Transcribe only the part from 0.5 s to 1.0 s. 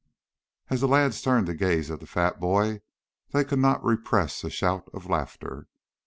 As the